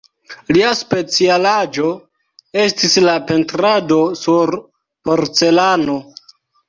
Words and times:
Lia 0.55 0.69
specialaĵo 0.77 1.91
estis 2.63 2.97
la 3.03 3.15
pentrado 3.33 4.01
sur 4.23 4.55
porcelano. 5.11 5.99